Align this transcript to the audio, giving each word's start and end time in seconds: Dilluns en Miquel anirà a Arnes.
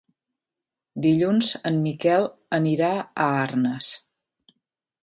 Dilluns 1.05 1.51
en 1.71 1.77
Miquel 1.83 2.27
anirà 2.61 2.91
a 2.99 3.31
Arnes. 3.45 3.97